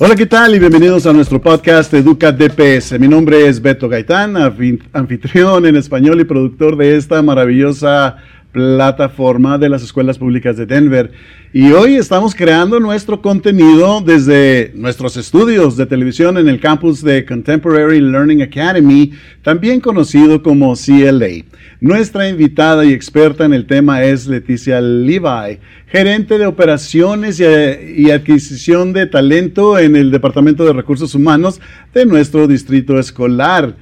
Hola, 0.00 0.14
¿qué 0.14 0.26
tal? 0.26 0.54
Y 0.54 0.60
bienvenidos 0.60 1.06
a 1.06 1.12
nuestro 1.12 1.40
podcast 1.42 1.92
Educa 1.92 2.30
DPS. 2.30 3.00
Mi 3.00 3.08
nombre 3.08 3.48
es 3.48 3.60
Beto 3.60 3.88
Gaitán, 3.88 4.36
anfitrión 4.92 5.66
en 5.66 5.74
español 5.74 6.20
y 6.20 6.24
productor 6.24 6.76
de 6.76 6.94
esta 6.94 7.20
maravillosa 7.20 8.16
plataforma 8.52 9.58
de 9.58 9.68
las 9.68 9.82
escuelas 9.82 10.18
públicas 10.18 10.56
de 10.56 10.66
Denver. 10.66 11.12
Y 11.52 11.72
hoy 11.72 11.96
estamos 11.96 12.34
creando 12.34 12.80
nuestro 12.80 13.22
contenido 13.22 14.00
desde 14.00 14.72
nuestros 14.74 15.16
estudios 15.16 15.76
de 15.76 15.86
televisión 15.86 16.36
en 16.38 16.48
el 16.48 16.60
campus 16.60 17.02
de 17.02 17.24
Contemporary 17.24 18.00
Learning 18.00 18.42
Academy, 18.42 19.12
también 19.42 19.80
conocido 19.80 20.42
como 20.42 20.74
CLA. 20.74 21.44
Nuestra 21.80 22.28
invitada 22.28 22.84
y 22.84 22.92
experta 22.92 23.44
en 23.44 23.54
el 23.54 23.66
tema 23.66 24.02
es 24.02 24.26
Leticia 24.26 24.80
Levi, 24.80 25.58
gerente 25.86 26.36
de 26.36 26.46
operaciones 26.46 27.40
y, 27.40 28.10
adquisición 28.10 28.92
de 28.92 29.06
talento 29.06 29.78
en 29.78 29.96
el 29.96 30.10
Departamento 30.10 30.64
de 30.64 30.72
Recursos 30.72 31.14
Humanos 31.14 31.60
de 31.94 32.04
nuestro 32.04 32.46
distrito 32.46 32.98
escolar. 32.98 33.76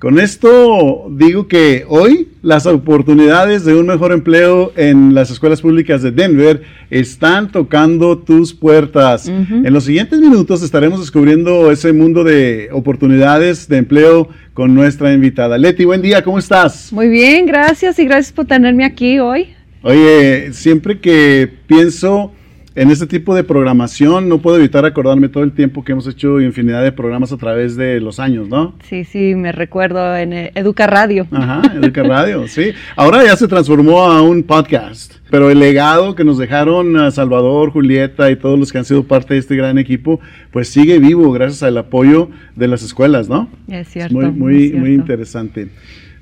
Con 0.00 0.18
esto 0.18 1.08
digo 1.10 1.46
que 1.46 1.84
hoy 1.86 2.28
las 2.40 2.64
oportunidades 2.64 3.66
de 3.66 3.74
un 3.74 3.84
mejor 3.84 4.12
empleo 4.12 4.72
en 4.74 5.14
las 5.14 5.30
escuelas 5.30 5.60
públicas 5.60 6.00
de 6.00 6.10
Denver 6.10 6.62
están 6.88 7.52
tocando 7.52 8.16
tus 8.16 8.54
puertas. 8.54 9.28
En 9.28 9.70
los 9.70 9.84
siguientes 9.84 10.18
minutos 10.18 10.62
estaremos 10.62 11.00
descubriendo 11.00 11.70
ese 11.70 11.92
mundo 11.92 12.24
de 12.24 12.70
oportunidades 12.72 13.68
de 13.68 13.76
empleo 13.76 14.30
con 14.54 14.74
nuestra 14.74 15.12
invitada. 15.12 15.58
Leti, 15.58 15.84
buen 15.84 16.00
día, 16.00 16.24
¿cómo 16.24 16.38
estás? 16.38 16.90
Muy 16.94 17.10
bien, 17.10 17.44
gracias 17.44 17.98
y 17.98 18.06
gracias 18.06 18.32
por 18.32 18.46
tenerme 18.46 18.86
aquí 18.86 19.18
hoy. 19.18 19.50
Oye, 19.82 20.54
siempre 20.54 20.98
que 20.98 21.46
pienso 21.66 22.32
en 22.74 22.90
este 22.90 23.06
tipo 23.06 23.34
de 23.34 23.42
programación 23.42 24.28
no 24.28 24.38
puedo 24.38 24.56
evitar 24.56 24.84
acordarme 24.84 25.28
todo 25.28 25.42
el 25.42 25.52
tiempo 25.52 25.82
que 25.82 25.92
hemos 25.92 26.06
hecho 26.06 26.40
infinidad 26.40 26.84
de 26.84 26.92
programas 26.92 27.32
a 27.32 27.36
través 27.36 27.76
de 27.76 28.00
los 28.00 28.20
años, 28.20 28.48
¿no? 28.48 28.74
Sí, 28.88 29.04
sí, 29.04 29.34
me 29.34 29.50
recuerdo 29.50 30.16
en 30.16 30.32
eh, 30.32 30.52
Educa 30.54 30.86
Radio. 30.86 31.26
Ajá, 31.32 31.62
Educa 31.74 32.02
Radio, 32.04 32.46
sí. 32.48 32.72
Ahora 32.94 33.24
ya 33.24 33.36
se 33.36 33.48
transformó 33.48 34.04
a 34.04 34.22
un 34.22 34.44
podcast, 34.44 35.14
pero 35.30 35.50
el 35.50 35.58
legado 35.58 36.14
que 36.14 36.22
nos 36.22 36.38
dejaron 36.38 36.96
a 36.96 37.10
Salvador, 37.10 37.70
Julieta 37.72 38.30
y 38.30 38.36
todos 38.36 38.58
los 38.58 38.70
que 38.70 38.78
han 38.78 38.84
sido 38.84 39.02
parte 39.02 39.34
de 39.34 39.40
este 39.40 39.56
gran 39.56 39.76
equipo, 39.76 40.20
pues 40.52 40.68
sigue 40.68 40.98
vivo 41.00 41.32
gracias 41.32 41.64
al 41.64 41.76
apoyo 41.76 42.30
de 42.54 42.68
las 42.68 42.82
escuelas, 42.82 43.28
¿no? 43.28 43.48
Es 43.68 43.88
cierto. 43.88 44.14
muy, 44.14 44.30
muy, 44.30 44.72
muy 44.72 44.94
interesante. 44.94 45.68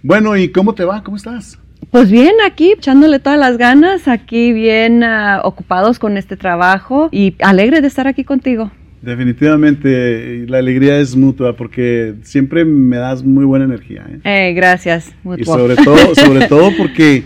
Bueno, 0.03 0.37
¿y 0.37 0.49
cómo 0.49 0.75
te 0.75 0.85
va? 0.85 1.03
¿Cómo 1.03 1.17
estás? 1.17 1.59
Pues 1.91 2.11
bien, 2.11 2.35
aquí 2.47 2.73
echándole 2.73 3.19
todas 3.19 3.39
las 3.39 3.57
ganas, 3.57 4.09
aquí 4.09 4.53
bien 4.53 5.03
uh, 5.03 5.41
ocupados 5.43 5.99
con 5.99 6.17
este 6.17 6.37
trabajo 6.37 7.09
y 7.11 7.35
alegre 7.41 7.81
de 7.81 7.89
estar 7.89 8.07
aquí 8.07 8.25
contigo. 8.25 8.71
Definitivamente, 9.01 10.45
la 10.49 10.59
alegría 10.59 10.99
es 10.99 11.17
mutua 11.17 11.57
porque 11.57 12.17
siempre 12.23 12.65
me 12.65 12.97
das 12.97 13.23
muy 13.23 13.45
buena 13.45 13.65
energía. 13.65 14.05
¿eh? 14.09 14.21
Eh, 14.25 14.55
gracias, 14.55 15.13
mutua. 15.23 15.41
Y 15.41 15.45
sobre 15.45 15.77
todo, 15.77 16.15
sobre 16.15 16.47
todo 16.49 16.71
porque 16.77 17.25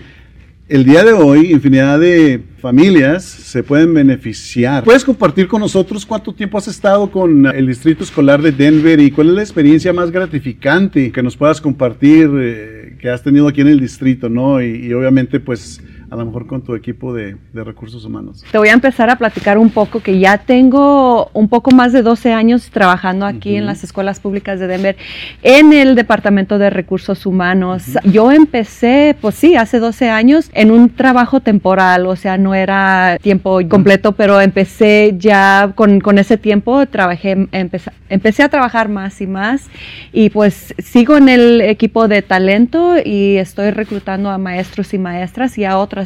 el 0.73 0.85
día 0.85 1.03
de 1.03 1.13
hoy, 1.13 1.51
infinidad 1.51 1.99
de 1.99 2.41
familias 2.59 3.23
se 3.23 3.61
pueden 3.61 3.93
beneficiar. 3.93 4.83
¿Puedes 4.83 5.03
compartir 5.03 5.47
con 5.47 5.61
nosotros 5.61 6.03
cuánto 6.03 6.33
tiempo 6.33 6.57
has 6.57 6.67
estado 6.67 7.11
con 7.11 7.45
el 7.45 7.67
Distrito 7.67 8.03
Escolar 8.03 8.41
de 8.41 8.51
Denver 8.51 8.99
y 8.99 9.11
cuál 9.11 9.29
es 9.29 9.33
la 9.35 9.41
experiencia 9.43 9.93
más 9.93 10.09
gratificante 10.09 11.11
que 11.11 11.21
nos 11.21 11.37
puedas 11.37 11.61
compartir 11.61 12.27
eh, 12.33 12.97
que 12.99 13.07
has 13.07 13.21
tenido 13.21 13.47
aquí 13.47 13.61
en 13.61 13.67
el 13.67 13.79
distrito, 13.79 14.29
¿no? 14.29 14.63
y 14.63 14.91
obviamente, 14.95 15.39
pues 15.39 15.79
a 16.13 16.15
lo 16.15 16.27
mejor 16.27 16.45
con 16.45 16.61
tu 16.61 16.75
equipo 16.75 17.11
de, 17.11 17.35
recursos 17.53 18.05
humanos. 18.05 18.45
Te 18.51 18.57
voy 18.59 18.67
a 18.67 18.73
empezar 18.73 19.09
a 19.09 19.15
platicar 19.15 19.57
un 19.57 19.71
poco 19.71 19.99
que 19.99 20.19
ya 20.19 20.37
tengo 20.37 21.31
un 21.33 21.49
poco 21.49 21.71
más 21.71 21.91
de 21.91 22.03
12 22.03 22.31
años 22.31 22.69
trabajando 22.69 23.25
aquí 23.25 23.55
en 23.55 23.65
las 23.65 23.83
escuelas 23.83 24.19
públicas 24.19 24.59
de 24.59 24.67
Denver 24.67 24.95
en 25.41 25.73
el 25.73 25.95
Departamento 25.95 26.59
de 26.59 26.69
Recursos 26.69 27.25
Humanos. 27.25 27.97
Yo 28.03 28.31
empecé, 28.31 29.15
pues 29.19 29.35
sí, 29.35 29.55
hace 29.55 29.79
12 29.79 30.09
años 30.09 30.51
en 30.53 30.69
un 30.69 30.89
trabajo 30.89 31.39
temporal, 31.39 32.05
o 32.05 32.15
sea, 32.15 32.37
no 32.37 32.53
era 32.53 33.17
tiempo 33.19 33.59
completo, 33.67 34.11
pero 34.11 34.39
empecé 34.39 35.15
ya 35.17 35.71
con, 35.73 35.99
con 35.99 36.19
ese 36.19 36.37
tiempo, 36.37 36.85
trabajé, 36.85 37.47
empecé, 37.51 37.91
empecé 38.09 38.43
a 38.43 38.49
trabajar 38.49 38.87
más 38.87 39.19
y 39.21 39.25
más 39.25 39.67
y 40.11 40.29
pues 40.29 40.75
sigo 40.77 41.17
en 41.17 41.29
el 41.29 41.61
equipo 41.61 42.07
de 42.07 42.21
talento 42.21 42.97
y 43.03 43.37
estoy 43.37 43.71
reclutando 43.71 44.29
a 44.29 44.37
maestros 44.37 44.93
y 44.93 44.99
maestras 44.99 45.57
y 45.57 45.65
a 45.65 45.79
otras 45.79 46.02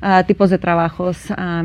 Ah, 0.00 0.24
tipos 0.26 0.50
de 0.50 0.58
trabajos 0.58 1.18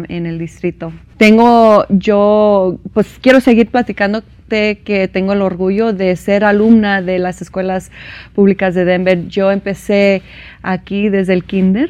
en 0.07 0.25
el 0.25 0.39
distrito. 0.39 0.91
Tengo, 1.17 1.85
yo, 1.89 2.77
pues 2.93 3.07
quiero 3.21 3.39
seguir 3.39 3.67
platicando 3.67 4.23
de 4.49 4.81
que 4.83 5.07
tengo 5.07 5.33
el 5.33 5.41
orgullo 5.41 5.93
de 5.93 6.15
ser 6.15 6.43
alumna 6.43 7.01
de 7.01 7.19
las 7.19 7.41
escuelas 7.41 7.91
públicas 8.33 8.75
de 8.75 8.85
Denver. 8.85 9.27
Yo 9.27 9.51
empecé 9.51 10.21
aquí 10.61 11.09
desde 11.09 11.33
el 11.33 11.43
kinder 11.43 11.89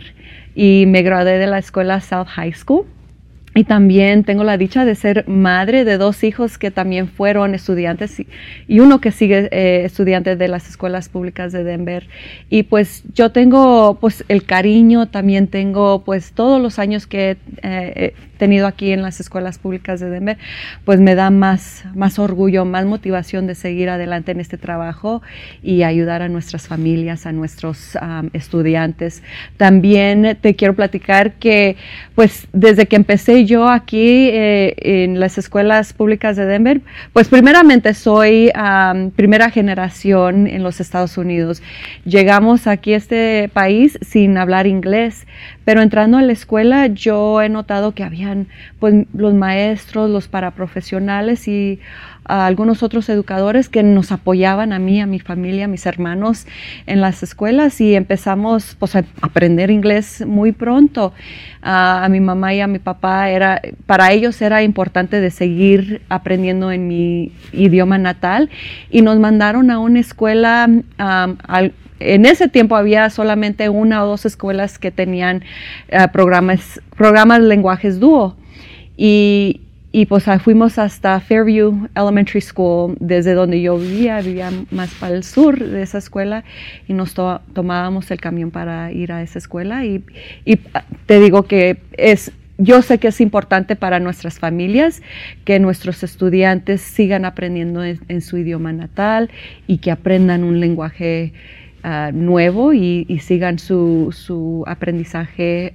y 0.55 0.85
me 0.87 1.01
gradué 1.01 1.37
de 1.37 1.47
la 1.47 1.57
escuela 1.57 1.99
South 2.01 2.27
High 2.27 2.53
School. 2.53 2.85
Y 3.57 3.63
también 3.63 4.25
tengo 4.25 4.43
la 4.43 4.57
dicha 4.57 4.83
de 4.83 4.95
ser 4.95 5.29
madre 5.29 5.85
de 5.85 5.97
dos 5.97 6.25
hijos 6.25 6.57
que 6.57 6.71
también 6.71 7.07
fueron 7.07 7.55
estudiantes 7.55 8.19
y, 8.67 8.79
uno 8.81 8.99
que 8.99 9.11
sigue 9.11 9.47
eh, 9.49 9.85
estudiante 9.85 10.35
de 10.35 10.47
las 10.49 10.67
escuelas 10.67 11.07
públicas 11.07 11.53
de 11.53 11.63
Denver. 11.63 12.05
Y 12.49 12.63
pues 12.63 13.03
yo 13.13 13.31
tengo 13.31 13.97
pues 14.01 14.25
el 14.27 14.43
cariño, 14.43 15.07
también 15.07 15.47
tengo 15.47 16.03
pues 16.03 16.33
todos 16.33 16.61
los 16.61 16.79
años 16.79 17.07
que 17.07 17.31
he 17.31 17.37
eh, 17.63 18.13
tenido 18.37 18.67
aquí 18.67 18.91
en 18.91 19.01
las 19.01 19.19
escuelas 19.19 19.57
públicas 19.57 19.99
de 19.99 20.09
Denver, 20.09 20.37
pues 20.83 20.99
me 20.99 21.15
da 21.15 21.29
más, 21.29 21.83
más 21.95 22.19
orgullo, 22.19 22.65
más 22.65 22.85
motivación 22.85 23.47
de 23.47 23.55
seguir 23.55 23.89
adelante 23.89 24.31
en 24.31 24.39
este 24.39 24.57
trabajo 24.57 25.21
y 25.63 25.83
ayudar 25.83 26.21
a 26.21 26.29
nuestras 26.29 26.67
familias, 26.67 27.25
a 27.25 27.31
nuestros 27.31 27.97
estudiantes. 28.33 29.23
También 29.57 30.37
te 30.41 30.55
quiero 30.55 30.73
platicar 30.73 31.33
que 31.33 31.77
pues 32.15 32.47
desde 32.53 32.85
que 32.85 32.95
empecé 32.95 33.45
yo 33.45 33.67
aquí 33.67 34.29
eh, 34.31 34.75
en 34.77 35.19
las 35.19 35.37
escuelas 35.37 35.93
públicas 35.93 36.35
de 36.35 36.45
Denver, 36.45 36.81
pues 37.13 37.27
primeramente 37.27 37.93
soy 37.93 38.51
primera 39.15 39.49
generación 39.49 40.47
en 40.47 40.63
los 40.63 40.79
Estados 40.79 41.17
Unidos. 41.17 41.61
Llegamos 42.05 42.67
aquí 42.67 42.93
a 42.93 42.97
este 42.97 43.49
país 43.53 43.97
sin 44.01 44.37
hablar 44.37 44.67
inglés, 44.67 45.27
pero 45.65 45.81
entrando 45.81 46.17
a 46.17 46.21
la 46.21 46.31
escuela 46.31 46.87
yo 46.87 47.41
he 47.41 47.49
notado 47.49 47.93
que 47.93 48.03
habían 48.03 48.47
pues 48.79 49.05
los 49.13 49.33
maestros, 49.33 50.09
los 50.09 50.27
paraprofesionales 50.27 51.47
y 51.47 51.79
algunos 52.25 52.81
otros 52.81 53.07
educadores 53.09 53.69
que 53.69 53.83
nos 53.83 54.11
apoyaban 54.11 54.73
a 54.73 54.79
mí, 54.79 54.99
a 54.99 55.05
mi 55.05 55.19
familia, 55.19 55.65
a 55.65 55.67
mis 55.67 55.85
hermanos 55.85 56.47
en 56.87 56.99
las 56.99 57.21
escuelas 57.21 57.79
y 57.81 57.95
empezamos 57.95 58.75
pues, 58.79 58.95
a 58.95 59.03
aprender 59.21 59.69
inglés 59.69 60.23
muy 60.25 60.51
pronto. 60.51 61.13
a 61.61 62.07
mi 62.09 62.19
mamá 62.19 62.53
y 62.53 62.61
a 62.61 62.67
mi 62.67 62.77
papá 62.77 63.29
era, 63.29 63.59
para 63.87 64.11
ellos 64.11 64.39
era 64.41 64.61
importante 64.61 65.19
de 65.19 65.31
seguir 65.31 66.01
aprendiendo 66.09 66.71
en 66.71 66.87
mi 66.87 67.31
idioma 67.53 67.97
natal 67.97 68.49
y 68.91 69.01
nos 69.01 69.19
mandaron 69.19 69.71
a 69.71 69.79
una 69.79 69.99
escuela 69.99 70.69
en 71.99 72.25
ese 72.25 72.47
tiempo 72.47 72.75
había 72.75 73.09
solamente 73.09 73.69
una 73.69 74.03
o 74.03 74.07
dos 74.07 74.25
escuelas 74.25 74.79
que 74.79 74.91
tenían 74.91 75.43
eh, 75.87 76.07
programas, 76.11 76.81
programas 76.95 77.41
lenguajes 77.41 77.99
dúo. 77.99 78.35
Y, 78.97 79.61
y 79.91 80.07
pues 80.07 80.25
fuimos 80.43 80.77
hasta 80.77 81.19
Fairview 81.21 81.87
Elementary 81.95 82.41
School, 82.41 82.97
desde 82.99 83.33
donde 83.33 83.61
yo 83.61 83.77
vivía, 83.77 84.19
vivía 84.19 84.51
más 84.71 84.93
para 84.95 85.15
el 85.15 85.23
sur 85.23 85.57
de 85.57 85.81
esa 85.81 85.99
escuela 85.99 86.43
y 86.85 86.93
nos 86.93 87.13
tomábamos 87.13 88.11
el 88.11 88.19
camión 88.19 88.51
para 88.51 88.91
ir 88.91 89.13
a 89.13 89.21
esa 89.21 89.39
escuela. 89.39 89.85
Y, 89.85 90.03
y, 90.43 90.57
te 91.05 91.19
digo 91.21 91.43
que 91.43 91.77
es, 91.93 92.33
yo 92.57 92.81
sé 92.81 92.97
que 92.97 93.07
es 93.07 93.21
importante 93.21 93.75
para 93.75 93.99
nuestras 93.99 94.39
familias 94.39 95.01
que 95.43 95.59
nuestros 95.59 96.03
estudiantes 96.03 96.81
sigan 96.81 97.25
aprendiendo 97.25 97.83
en, 97.83 98.21
su 98.21 98.37
idioma 98.37 98.71
natal 98.73 99.29
y 99.67 99.77
que 99.79 99.91
aprendan 99.91 100.43
un 100.43 100.59
lenguaje 100.59 101.33
ah, 101.85 102.11
nuevo 102.13 102.73
y, 102.73 103.05
sigan 103.19 103.59
su, 103.59 104.09
su 104.11 104.63
aprendizaje. 104.67 105.73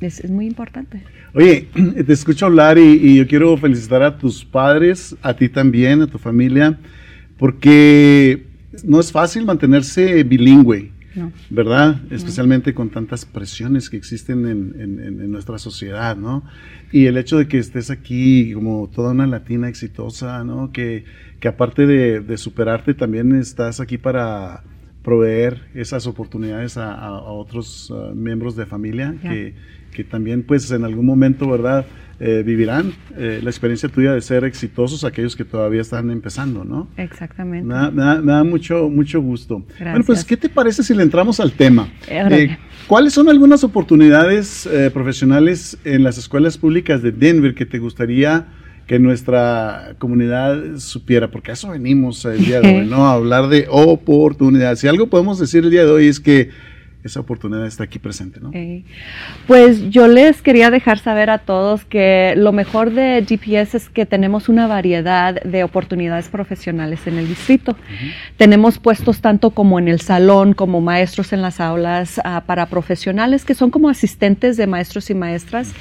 es, 0.00 0.20
es 0.20 0.30
muy 0.30 0.46
importante. 0.46 1.02
Oye, 1.34 1.68
te 2.06 2.12
escucho 2.12 2.46
hablar 2.46 2.78
y, 2.78 3.16
yo 3.16 3.26
quiero 3.26 3.56
felicitar 3.56 4.02
a 4.02 4.18
tus 4.18 4.44
padres, 4.44 5.16
a 5.22 5.34
ti 5.34 5.48
también, 5.48 6.02
a 6.02 6.06
tu 6.06 6.18
familia, 6.18 6.78
porque 7.38 8.46
no 8.84 9.00
es 9.00 9.12
fácil 9.12 9.44
mantenerse 9.44 10.22
bilingüe, 10.24 10.92
¿verdad? 11.50 12.00
Especialmente 12.10 12.74
con 12.74 12.90
tantas 12.90 13.24
presiones 13.24 13.90
que 13.90 13.96
existen 13.96 14.46
en, 14.46 15.30
nuestra 15.30 15.58
sociedad, 15.58 16.16
¿no? 16.16 16.44
Y 16.92 17.06
el 17.06 17.16
hecho 17.16 17.38
de 17.38 17.46
que 17.46 17.58
estés 17.58 17.90
aquí 17.90 18.52
como 18.52 18.88
toda 18.88 19.12
una 19.12 19.26
latina 19.26 19.68
exitosa, 19.68 20.44
¿no? 20.44 20.72
Que, 20.72 21.04
que 21.38 21.48
aparte 21.48 21.86
de, 21.86 22.36
superarte, 22.38 22.94
también 22.94 23.34
estás 23.34 23.80
aquí 23.80 23.98
para 23.98 24.64
proveer 25.02 25.68
esas 25.74 26.06
oportunidades 26.06 26.76
a, 26.76 27.12
otros 27.12 27.90
uh, 27.90 28.14
miembros 28.14 28.56
de 28.56 28.66
familia 28.66 29.14
que 29.22 29.54
que 29.90 30.04
también 30.04 30.44
pues 30.44 30.70
en 30.70 30.84
algún 30.84 31.04
momento, 31.04 31.50
¿verdad? 31.50 31.84
eh, 32.22 32.42
vivirán 32.44 32.92
eh, 33.16 33.40
la 33.42 33.48
experiencia 33.48 33.88
tuya 33.88 34.12
de 34.12 34.20
ser 34.20 34.44
exitosos 34.44 35.04
aquellos 35.04 35.34
que 35.34 35.44
todavía 35.44 35.80
están 35.80 36.10
empezando, 36.10 36.64
¿no? 36.64 36.86
Exactamente. 36.98 37.66
Me 37.66 37.72
da, 37.72 38.44
mucho, 38.44 38.90
mucho 38.90 39.22
gusto. 39.22 39.64
Bueno, 39.78 40.04
pues, 40.04 40.22
¿qué 40.22 40.36
te 40.36 40.50
parece 40.50 40.82
si 40.82 40.94
le 40.94 41.02
entramos 41.02 41.40
al 41.40 41.52
tema? 41.52 41.88
¿Cuáles 42.86 43.14
son 43.14 43.30
algunas 43.30 43.64
oportunidades 43.64 44.68
profesionales 44.92 45.78
en 45.84 46.02
las 46.02 46.18
escuelas 46.18 46.58
públicas 46.58 47.02
de 47.02 47.10
Denver 47.10 47.54
que 47.54 47.64
te 47.64 47.78
gustaría 47.78 48.48
que 48.90 48.98
nuestra 48.98 49.94
comunidad 50.00 50.78
supiera, 50.78 51.30
porque 51.30 51.52
a 51.52 51.54
eso 51.54 51.70
venimos 51.70 52.24
el 52.24 52.44
día 52.44 52.60
de 52.60 52.80
hoy, 52.80 52.86
¿no? 52.88 53.06
A 53.06 53.12
hablar 53.12 53.46
de 53.46 53.68
oportunidades. 53.70 54.80
Si 54.80 54.88
algo 54.88 55.06
podemos 55.06 55.38
decir 55.38 55.62
el 55.62 55.70
día 55.70 55.84
de 55.84 55.92
hoy 55.92 56.08
es 56.08 56.18
que 56.18 56.50
esa 57.02 57.20
oportunidad 57.20 57.66
está 57.66 57.84
aquí 57.84 57.98
presente, 57.98 58.40
¿no? 58.40 58.50
Pues 59.46 59.88
yo 59.88 60.06
les 60.06 60.42
quería 60.42 60.70
dejar 60.70 60.98
saber 60.98 61.30
a 61.30 61.38
todos 61.38 61.84
que 61.84 62.34
lo 62.36 62.52
mejor 62.52 62.92
de 62.92 63.24
GPS 63.26 63.76
es 63.76 63.88
que 63.88 64.04
tenemos 64.04 64.48
una 64.48 64.66
variedad 64.66 65.40
de 65.42 65.64
oportunidades 65.64 66.28
profesionales 66.28 67.06
en 67.06 67.16
el 67.16 67.26
distrito. 67.26 67.74
Tenemos 68.36 68.78
puestos 68.78 69.20
tanto 69.20 69.50
como 69.50 69.78
en 69.78 69.88
el 69.88 70.00
salón, 70.00 70.52
como 70.52 70.82
maestros 70.82 71.32
en 71.32 71.40
las 71.40 71.58
aulas, 71.58 72.20
ah, 72.24 72.42
para 72.46 72.66
profesionales 72.66 73.44
que 73.44 73.54
son 73.54 73.70
como 73.70 73.88
asistentes 73.88 74.58
de 74.58 74.66
maestros 74.66 75.08
y 75.08 75.14
maestras 75.14 75.72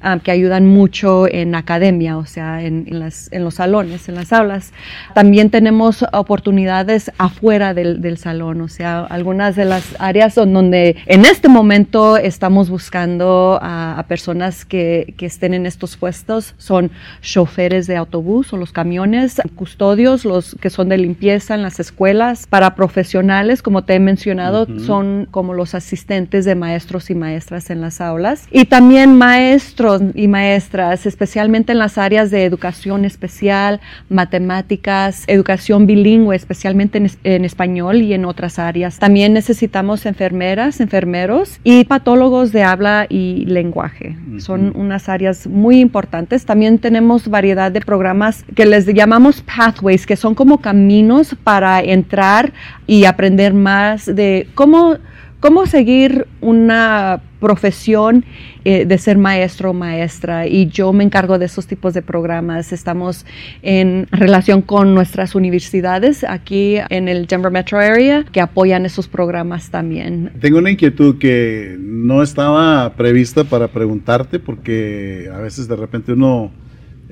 ah, 0.00 0.20
que 0.22 0.30
ayudan 0.30 0.66
mucho 0.66 1.26
en 1.26 1.54
academia, 1.56 2.16
o 2.16 2.26
sea, 2.26 2.62
en, 2.62 2.86
en, 2.88 3.44
los 3.44 3.54
salones, 3.54 4.08
en 4.08 4.14
las 4.14 4.32
aulas. 4.32 4.72
También 5.14 5.50
tenemos 5.50 6.04
oportunidades 6.12 7.10
afuera 7.18 7.74
del, 7.74 8.00
del 8.00 8.18
salón, 8.18 8.60
o 8.60 8.68
sea, 8.68 9.00
algunas 9.00 9.56
de 9.56 9.64
las 9.64 9.96
áreas 9.98 10.36
donde 10.36 10.59
donde 10.60 10.96
en 11.06 11.24
este 11.24 11.48
momento 11.48 12.18
estamos 12.18 12.68
buscando 12.68 13.58
a, 13.62 14.04
personas 14.08 14.66
que, 14.66 15.14
estén 15.20 15.54
en 15.54 15.64
estos 15.64 15.96
puestos, 15.96 16.54
son 16.58 16.90
choferes 17.22 17.86
de 17.86 17.96
autobús 17.96 18.52
o 18.52 18.56
los 18.56 18.72
camiones, 18.72 19.40
custodios, 19.54 20.24
los 20.24 20.56
que 20.60 20.68
son 20.68 20.88
de 20.90 20.98
limpieza 20.98 21.54
en 21.54 21.62
las 21.62 21.80
escuelas, 21.80 22.46
para 22.46 22.74
profesionales, 22.74 23.62
como 23.62 23.84
te 23.84 23.94
he 23.94 24.00
mencionado, 24.00 24.66
son 24.84 25.28
como 25.30 25.54
los 25.54 25.74
asistentes 25.74 26.44
de 26.44 26.54
maestros 26.54 27.08
y 27.08 27.14
maestras 27.14 27.70
en 27.70 27.80
las 27.80 28.00
aulas, 28.00 28.46
y 28.50 28.66
también 28.66 29.16
maestros 29.16 30.02
y 30.14 30.28
maestras, 30.28 31.06
especialmente 31.06 31.72
en 31.72 31.78
las 31.78 31.96
áreas 31.96 32.30
de 32.30 32.44
educación 32.44 33.04
especial, 33.06 33.80
matemáticas, 34.08 35.24
educación 35.26 35.86
bilingüe, 35.86 36.36
especialmente 36.36 36.98
en, 36.98 37.10
en 37.24 37.44
español 37.44 38.02
y 38.02 38.12
en 38.12 38.24
otras 38.26 38.58
áreas. 38.58 38.98
También 38.98 39.32
necesitamos 39.32 40.04
enfermeras 40.50 40.80
enfermeros 40.80 41.60
y 41.62 41.84
patólogos 41.84 42.50
de 42.50 42.64
habla 42.64 43.06
y 43.08 43.44
lenguaje. 43.46 44.16
Son 44.38 44.72
unas 44.74 45.08
áreas 45.08 45.46
muy 45.46 45.78
importantes. 45.78 46.44
También 46.44 46.78
tenemos 46.78 47.28
variedad 47.28 47.70
de 47.70 47.80
programas 47.80 48.44
que 48.56 48.66
les 48.66 48.86
llamamos 48.86 49.42
pathways, 49.42 50.06
que 50.06 50.16
son 50.16 50.34
como 50.34 50.58
caminos 50.58 51.36
para 51.44 51.80
entrar 51.80 52.52
y 52.88 53.04
aprender 53.04 53.54
más 53.54 54.06
de 54.06 54.48
cómo 54.54 54.96
cómo 55.40 55.66
seguir 55.66 56.26
una 56.40 57.22
profesión 57.40 58.24
eh, 58.64 58.84
de 58.84 58.98
ser 58.98 59.16
maestro 59.16 59.70
o 59.70 59.72
maestra 59.72 60.46
y 60.46 60.66
yo 60.66 60.92
me 60.92 61.02
encargo 61.02 61.38
de 61.38 61.46
esos 61.46 61.66
tipos 61.66 61.94
de 61.94 62.02
programas. 62.02 62.72
Estamos 62.72 63.24
en 63.62 64.06
relación 64.10 64.60
con 64.60 64.94
nuestras 64.94 65.34
universidades 65.34 66.22
aquí 66.22 66.76
en 66.90 67.08
el 67.08 67.26
Denver 67.26 67.50
Metro 67.50 67.78
Area 67.78 68.24
que 68.30 68.40
apoyan 68.40 68.84
esos 68.84 69.08
programas 69.08 69.70
también. 69.70 70.32
Tengo 70.40 70.58
una 70.58 70.70
inquietud 70.70 71.18
que 71.18 71.76
no 71.80 72.22
estaba 72.22 72.94
prevista 72.94 73.44
para 73.44 73.68
preguntarte 73.68 74.38
porque 74.38 75.30
a 75.34 75.38
veces 75.38 75.66
de 75.66 75.76
repente 75.76 76.12
uno 76.12 76.52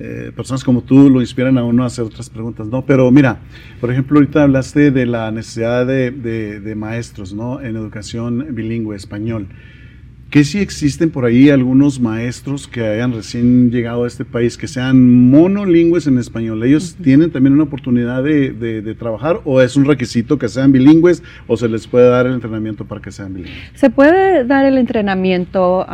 eh, 0.01 0.31
personas 0.33 0.63
como 0.63 0.81
tú 0.81 1.09
lo 1.09 1.19
inspiran 1.19 1.57
a 1.57 1.65
uno 1.65 1.83
a 1.83 1.87
hacer 1.87 2.05
otras 2.05 2.29
preguntas, 2.29 2.67
¿no? 2.67 2.85
Pero 2.85 3.11
mira, 3.11 3.39
por 3.81 3.91
ejemplo, 3.91 4.17
ahorita 4.17 4.43
hablaste 4.43 4.91
de 4.91 5.05
la 5.05 5.29
necesidad 5.29 5.85
de, 5.85 6.11
de, 6.11 6.75
maestros, 6.75 7.33
¿no? 7.33 7.59
En 7.59 7.75
educación 7.75 8.55
bilingüe, 8.55 8.95
español. 8.95 9.47
¿Qué 10.29 10.45
si 10.45 10.59
existen 10.59 11.09
por 11.09 11.25
ahí 11.25 11.49
algunos 11.49 11.99
maestros 11.99 12.67
que 12.67 12.85
hayan 12.85 13.11
recién 13.11 13.71
llegado 13.71 14.05
a 14.05 14.07
este 14.07 14.23
país, 14.23 14.57
que 14.57 14.67
sean 14.67 15.29
monolingües 15.31 16.07
en 16.07 16.17
español? 16.17 16.63
¿Ellos 16.63 16.95
tienen 17.03 17.31
también 17.31 17.53
una 17.53 17.63
oportunidad 17.63 18.23
de, 18.23 18.51
de, 18.51 18.95
trabajar 18.95 19.41
o 19.43 19.59
es 19.59 19.75
un 19.75 19.83
requisito 19.83 20.37
que 20.37 20.47
sean 20.47 20.71
bilingües 20.71 21.23
o 21.47 21.57
se 21.57 21.67
les 21.67 21.87
puede 21.87 22.07
dar 22.07 22.25
el 22.25 22.35
entrenamiento 22.35 22.85
para 22.85 23.01
que 23.01 23.11
sean 23.11 23.33
bilingües? 23.33 23.71
Se 23.73 23.89
puede 23.89 24.45
dar 24.45 24.63
el 24.65 24.77
entrenamiento 24.77 25.85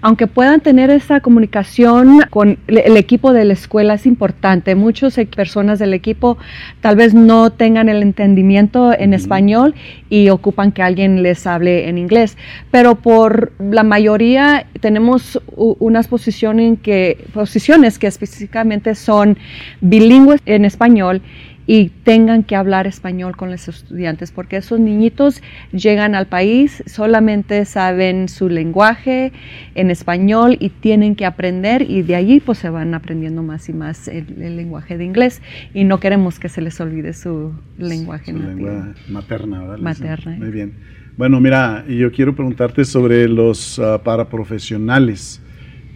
aunque 0.00 0.26
puedan 0.26 0.60
tener 0.60 0.90
esa 0.90 1.20
comunicación 1.20 2.20
con 2.30 2.58
el 2.68 2.96
equipo 2.96 3.32
de 3.32 3.44
la 3.44 3.52
escuela 3.52 3.94
es 3.94 4.06
importante. 4.06 4.74
Muchas 4.74 5.18
personas 5.34 5.78
del 5.78 5.94
equipo 5.94 6.38
tal 6.80 6.96
vez 6.96 7.14
no 7.14 7.50
tengan 7.50 7.88
el 7.88 8.02
entendimiento 8.02 8.92
en 8.96 9.12
español 9.12 9.74
y 10.08 10.28
ocupan 10.28 10.72
que 10.72 10.82
alguien 10.82 11.22
les 11.22 11.46
hable 11.46 11.88
en 11.88 11.98
inglés, 11.98 12.36
pero 12.70 12.94
por 12.94 13.52
la 13.58 13.82
mayoría 13.82 14.66
tenemos 14.80 15.40
unas 15.56 16.06
posiciones 16.06 16.78
que, 16.80 17.24
posiciones 17.32 17.98
que 17.98 18.06
específicamente 18.06 18.94
son 18.94 19.36
bilingües 19.80 20.40
en 20.46 20.64
español 20.64 21.22
y 21.68 21.90
tengan 22.02 22.44
que 22.44 22.56
hablar 22.56 22.86
español 22.86 23.36
con 23.36 23.50
los 23.50 23.68
estudiantes, 23.68 24.32
porque 24.32 24.56
esos 24.56 24.80
niñitos 24.80 25.42
llegan 25.70 26.14
al 26.14 26.26
país, 26.26 26.82
solamente 26.86 27.62
saben 27.66 28.30
su 28.30 28.48
lenguaje 28.48 29.32
en 29.74 29.90
español 29.90 30.56
y 30.60 30.70
tienen 30.70 31.14
que 31.14 31.26
aprender 31.26 31.82
y 31.82 32.00
de 32.00 32.16
allí 32.16 32.40
pues 32.40 32.56
se 32.56 32.70
van 32.70 32.94
aprendiendo 32.94 33.42
más 33.42 33.68
y 33.68 33.74
más 33.74 34.08
el, 34.08 34.56
lenguaje 34.56 34.96
de 34.96 35.04
inglés 35.04 35.42
y 35.74 35.84
no 35.84 36.00
queremos 36.00 36.38
que 36.38 36.48
se 36.48 36.62
les 36.62 36.80
olvide 36.80 37.12
su 37.12 37.52
lenguaje 37.76 38.32
su 38.32 38.38
lengua 38.38 38.94
materna, 39.10 39.60
¿verdad? 39.60 39.78
Materna. 39.78 40.36
Muy 40.38 40.50
bien. 40.50 40.72
Bueno, 41.18 41.38
mira, 41.38 41.84
yo 41.86 42.10
quiero 42.10 42.34
preguntarte 42.34 42.86
sobre 42.86 43.28
los 43.28 43.78
uh, 43.78 44.00
paraprofesionales 44.02 45.42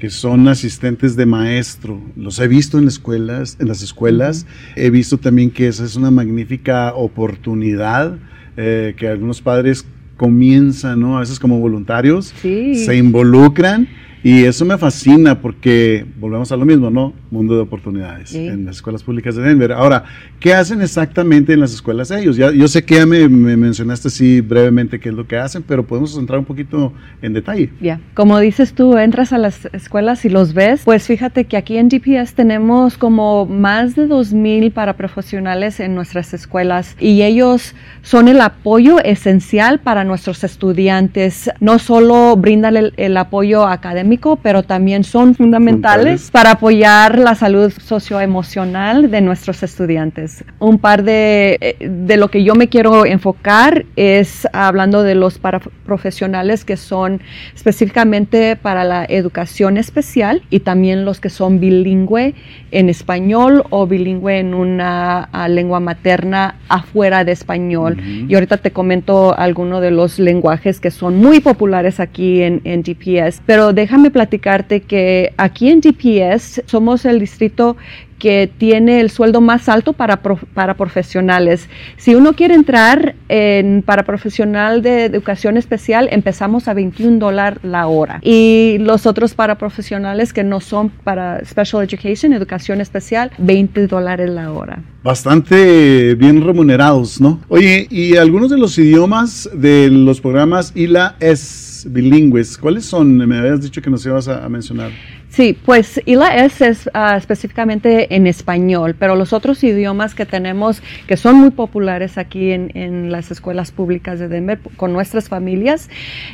que 0.03 0.11
son 0.11 0.49
asistentes 0.49 1.15
de 1.15 1.27
maestro. 1.27 2.03
Los 2.17 2.41
he 2.41 2.49
visto 2.49 2.77
en 2.77 2.87
las 2.87 2.95
escuelas, 2.95 3.57
en 3.61 3.69
las 3.69 3.85
escuelas. 3.85 4.49
He 4.75 4.91
visto 4.91 5.17
también 5.17 5.53
que 5.53 5.69
esa 5.69 5.85
es 5.85 5.95
una 5.95 6.11
magnífica 6.11 6.93
oportunidad 6.93 8.19
eh, 8.57 8.95
que 8.97 9.07
algunos 9.07 9.41
padres 9.41 9.87
comienzan, 10.17 10.99
¿no? 10.99 11.19
A 11.19 11.21
veces 11.21 11.39
como 11.39 11.61
voluntarios, 11.61 12.35
se 12.43 12.97
involucran 12.97 13.87
y 14.25 14.45
eso 14.45 14.65
me 14.65 14.79
fascina 14.79 15.41
porque 15.41 16.07
volvemos 16.19 16.53
a 16.53 16.57
lo 16.57 16.65
mismo, 16.65 16.91
¿no? 16.91 17.13
Mundo 17.31 17.57
de 17.57 17.63
oportunidades 17.63 18.33
en 18.35 18.65
las 18.65 18.77
escuelas 18.77 19.03
públicas 19.03 19.35
de 19.35 19.43
Denver. 19.43 19.73
Ahora, 19.73 20.05
¿qué 20.39 20.55
hacen 20.55 20.81
exactamente 20.81 21.53
en 21.53 21.61
las 21.61 21.75
escuelas 21.75 22.13
ellos? 22.13 22.37
Ya, 22.37 22.53
yo 22.53 22.69
sé 22.69 22.85
que 22.85 22.97
ya 22.97 23.07
me, 23.07 23.29
mencionaste 23.29 24.09
así 24.09 24.41
brevemente 24.41 25.01
qué 25.01 25.09
es 25.09 25.15
lo 25.15 25.27
que 25.27 25.37
hacen, 25.37 25.65
pero 25.65 25.85
podemos 25.85 26.17
entrar 26.17 26.39
un 26.39 26.45
poquito 26.45 26.93
en 27.21 27.33
detalle. 27.33 27.71
Ya, 27.81 28.01
como 28.15 28.39
dices 28.39 28.75
tú, 28.75 28.97
entras 28.97 29.33
a 29.33 29.39
las 29.39 29.65
escuelas 29.73 30.25
y 30.25 30.29
los 30.29 30.55
ves, 30.55 30.83
pues 30.85 31.07
fíjate 31.07 31.45
que 31.47 31.57
aquí 31.57 31.77
en 31.77 31.91
GPS 31.91 32.33
tenemos 32.33 32.99
como 32.99 33.47
más 33.47 33.97
de 33.97 34.09
2.000 34.09 34.73
paraprofesionales 34.73 35.81
en 35.81 35.97
nuestras 35.97 36.33
escuelas 36.33 36.97
y 37.01 37.23
ellos 37.23 37.75
son 38.03 38.29
el 38.29 38.41
apoyo 38.41 39.01
esencial 39.01 39.81
para 39.81 40.05
nuestros 40.05 40.45
estudiantes. 40.45 41.51
No 41.59 41.81
solo 41.81 42.37
brindan 42.37 42.93
el 42.97 43.17
apoyo 43.17 43.67
académico, 43.67 44.12
pero 44.43 44.63
también 44.63 45.05
son 45.05 45.35
fundamentales 45.35 46.31
para 46.31 46.53
apoyar 46.53 47.19
la 47.19 47.35
salud 47.35 47.73
socioemocional 47.73 49.11
de 49.11 49.21
nuestros 49.21 49.63
estudiantes. 49.63 50.45
Un 50.59 50.79
par 50.79 51.03
de, 51.03 51.59
eh, 51.61 51.77
de 51.89 52.17
lo 52.17 52.29
que 52.29 52.45
yo 52.45 52.55
me 52.55 52.69
quiero 52.69 53.07
enfocar 53.07 53.85
es 53.97 54.47
hablando 54.53 55.03
de 55.03 55.15
los 55.15 55.39
paraprofesionales 55.39 56.65
que 56.65 56.77
son 56.77 57.21
específicamente 57.55 58.57
para 58.57 58.85
la 58.85 59.05
educación 59.05 59.77
especial 59.77 60.43
y 60.51 60.61
también 60.61 61.05
los 61.05 61.21
que 61.21 61.31
son 61.31 61.61
bilingüe 61.61 62.35
en 62.71 62.89
español 62.89 63.65
o 63.71 63.87
bilingüe 63.87 64.39
en 64.39 64.55
una 64.55 65.29
lengua 65.49 65.81
materna 65.81 66.57
afuera 66.69 67.25
de 67.25 67.33
español. 67.33 67.99
Y 68.29 68.35
ahorita 68.35 68.57
te 68.59 68.71
comento 68.71 69.37
algunos 69.37 69.81
de 69.81 69.91
los 69.91 70.19
lenguajes 70.19 70.81
que 70.81 70.91
son 70.91 71.17
muy 71.17 71.41
populares 71.41 72.01
aquí 72.01 72.43
en, 72.43 72.61
en 72.65 72.83
GPS, 72.83 73.41
pero 73.47 73.73
déjame 73.73 74.02
platicarte 74.11 74.81
que 74.81 75.33
aquí 75.37 75.71
en 75.71 75.81
DPS 75.81 76.63
somos 76.67 77.05
el 77.05 77.21
distrito 77.21 77.77
que 78.23 78.49
tiene 78.57 79.01
el 79.01 79.11
sueldo 79.11 79.41
más 79.41 79.69
alto 79.69 79.95
para, 79.95 80.23
para 80.23 80.75
profesionales. 80.75 81.69
Si 81.97 82.15
uno 82.15 82.35
quiere 82.35 82.55
entrar 82.55 83.17
en, 83.29 83.83
para 83.85 84.05
profesional 84.05 84.81
de 84.81 85.07
educación 85.07 85.57
especial, 85.57 86.09
empezamos 86.13 86.69
a 86.69 86.75
21 86.75 87.19
dólares 87.19 87.59
la 87.65 87.89
hora. 87.89 88.21
Y 88.23 88.77
los 88.79 89.07
otros 89.07 89.35
para 89.35 89.59
profesionales 89.59 90.33
que 90.33 90.45
no 90.45 90.61
son 90.61 90.91
para 90.91 91.45
Special 91.45 91.83
Education, 91.83 92.33
educación 92.33 92.81
especial, 92.81 93.33
20 93.39 93.89
dólares 93.89 94.31
la 94.31 94.53
hora. 94.53 94.85
Bastante 95.03 96.15
bien 96.15 96.45
remunerados, 96.45 97.21
¿no? 97.21 97.41
Oye, 97.49 97.89
¿y 97.91 98.17
algunos 98.19 98.51
de 98.53 98.59
los 98.59 98.79
idiomas 98.79 99.51
de 99.53 99.89
los 99.91 100.21
programas 100.21 100.71
ILA 100.77 101.17
es 101.19 101.72
bilingües. 101.91 102.59
¿Cuáles 102.59 102.85
son? 102.85 103.17
Me 103.17 103.39
habías 103.39 103.63
dicho 103.63 103.81
que 103.81 103.91
nos 103.91 104.05
ibas 104.07 104.29
a, 104.29 104.49
mencionar. 104.49 104.91
Sí, 105.29 105.57
pues 105.65 106.01
ILAS 106.05 106.61
es 106.61 106.87
uh, 106.89 107.17
específicamente 107.17 108.15
en 108.15 108.27
español, 108.27 108.95
pero 108.99 109.17
los 109.17 109.33
otros 109.33 109.65
idiomas 109.65 110.15
que 110.15 110.27
tenemos, 110.27 110.83
que 111.07 111.17
son 111.17 111.37
muy 111.37 111.51
populares 111.51 112.19
aquí 112.19 112.51
en, 112.51 113.11
las 113.11 113.31
escuelas 113.31 113.73
públicas 113.73 114.19
de 114.19 114.29
Denver 114.29 114.59
con 114.77 114.93
nuestras 114.93 115.29
familias, 115.29 115.89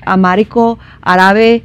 amárico, 0.04 0.78
árabe, 1.00 1.62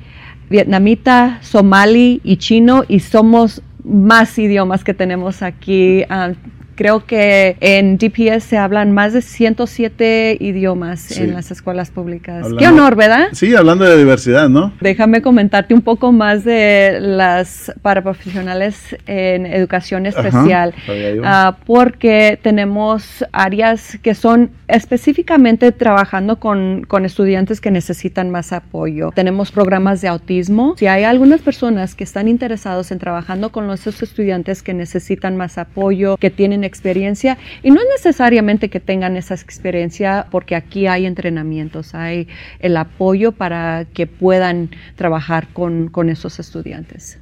vietnamita, 0.50 1.40
somali 1.42 2.22
y 2.24 2.38
chino, 2.38 2.84
y 2.88 3.00
somos 3.00 3.62
más 3.84 4.38
idiomas 4.38 4.84
que 4.84 4.94
tenemos 4.94 5.42
aquí. 5.42 6.04
Uh, 6.04 6.36
Creo 6.76 7.06
que 7.06 7.56
en 7.60 7.98
DPS 7.98 8.44
se 8.44 8.58
hablan 8.58 8.92
más 8.92 9.14
de 9.14 9.22
107 9.22 10.38
idiomas 10.40 11.18
en 11.18 11.34
las 11.34 11.52
escuelas 11.52 11.92
públicas. 11.92 12.48
Qué 12.58 12.68
honor, 12.68 12.96
¿verdad? 12.96 13.28
Sí, 13.34 13.54
hablando 13.56 13.86
de 13.86 13.98
diversidad, 13.98 14.50
¿no? 14.50 14.74
Déjame 14.82 15.22
comentarte 15.22 15.74
un 15.74 15.82
poco 15.82 16.12
más 16.12 16.44
de 16.44 16.98
las 17.00 17.72
paraprofesionales 17.82 18.96
en 19.06 19.46
educación 19.46 20.06
especial, 20.06 20.74
uh, 20.88 21.54
porque 21.66 22.40
tenemos 22.42 23.26
áreas 23.32 24.00
que 24.02 24.16
son 24.16 24.52
específicamente 24.68 25.72
trabajando 25.72 26.40
con, 26.40 26.84
con 26.88 27.06
estudiantes 27.06 27.62
que 27.62 27.72
necesitan 27.72 28.30
más 28.30 28.52
apoyo. 28.52 29.12
Tenemos 29.14 29.52
programas 29.52 30.02
de 30.02 30.08
autismo. 30.08 30.76
Si 30.78 30.88
hay 30.88 31.04
algunas 31.04 31.42
personas 31.42 31.96
que 31.96 32.04
están 32.04 32.28
interesados 32.28 32.92
en 32.92 33.00
trabajando 33.00 33.52
con 33.52 33.70
esos 33.70 34.02
estudiantes 34.02 34.64
que 34.64 34.74
necesitan 34.74 35.38
más 35.38 35.58
apoyo, 35.58 36.18
que 36.18 36.30
tienen 36.30 36.63
experiencia 36.64 37.38
y 37.62 37.72
no 37.72 37.80
es 37.80 37.88
necesariamente 37.98 38.70
que 38.70 38.80
tengan 38.80 39.18
esa 39.18 39.36
experiencia 39.36 40.28
porque 40.32 40.56
aquí 40.56 40.88
hay 40.88 41.06
entrenamientos, 41.06 41.96
hay 41.96 42.28
el 42.60 42.78
apoyo 42.78 43.32
para 43.32 43.86
que 43.94 44.08
puedan 44.08 44.70
trabajar 44.96 45.48
con, 45.54 45.90
con 45.90 46.10
esos 46.10 46.40
estudiantes. 46.40 47.20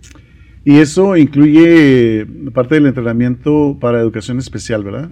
Y 0.64 0.78
eso 0.78 1.18
incluye 1.18 2.26
parte 2.54 2.76
del 2.76 2.86
entrenamiento 2.86 3.78
para 3.80 4.00
educación 4.00 4.38
especial, 4.38 4.84
¿verdad? 4.84 5.10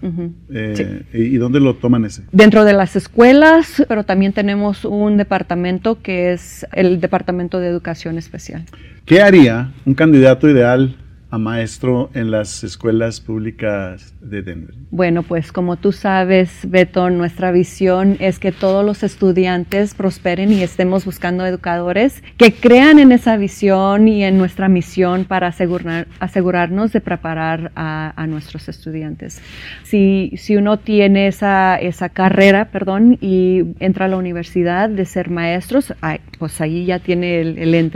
Eh, 0.54 1.06
¿Y 1.12 1.38
dónde 1.38 1.60
lo 1.60 1.76
toman 1.76 2.06
ese? 2.06 2.22
Dentro 2.32 2.66
de 2.66 2.74
las 2.74 2.96
escuelas, 2.96 3.84
pero 3.88 4.04
también 4.04 4.32
tenemos 4.34 4.86
un 4.86 5.18
departamento 5.18 6.04
que 6.04 6.34
es 6.34 6.68
el 6.74 7.02
Departamento 7.02 7.60
de 7.60 7.68
Educación 7.68 8.20
Especial. 8.20 8.66
¿Qué 9.06 9.24
haría 9.24 9.72
un 9.86 9.96
candidato 9.96 10.48
ideal 10.48 10.96
a 11.32 11.38
maestro 11.38 12.10
en 12.14 12.32
las 12.32 12.64
escuelas 12.64 13.20
públicas 13.20 14.14
de 14.22 14.42
Denver? 14.42 14.76
Bueno, 14.92 15.24
pues 15.24 15.52
como 15.52 15.76
tú 15.76 15.92
sabes, 15.92 16.52
Beto, 16.68 17.10
nuestra 17.10 17.52
visión 17.52 18.18
es 18.20 18.40
que 18.40 18.52
todos 18.52 18.84
los 18.84 19.04
estudiantes 19.04 19.94
prosperen 19.94 20.52
y 20.52 20.64
estemos 20.64 21.06
buscando 21.06 21.46
educadores 21.46 22.24
que 22.38 22.54
crean 22.54 23.00
en 23.00 23.12
esa 23.12 23.38
visión 23.38 24.08
y 24.08 24.24
en 24.24 24.38
nuestra 24.38 24.70
misión 24.70 25.26
para 25.26 25.48
asegurar, 25.48 26.08
asegurarnos 26.20 26.92
de 26.92 27.02
preparar 27.02 27.72
a, 27.76 28.26
nuestros 28.28 28.70
estudiantes. 28.70 29.42
Si, 29.84 30.34
si 30.38 30.56
uno 30.56 30.78
tiene 30.78 31.28
esa, 31.28 31.78
esa 31.78 32.10
carrera, 32.10 32.66
perdón, 32.66 33.18
y 33.22 33.64
entra 33.80 34.06
a 34.06 34.08
la 34.08 34.18
universidad 34.18 34.90
de 34.90 35.06
ser 35.06 35.30
maestros, 35.30 35.94
pues 36.40 36.62
ahí 36.62 36.86
ya 36.86 37.00
tiene 37.00 37.42
el, 37.42 37.58
el. 37.58 37.90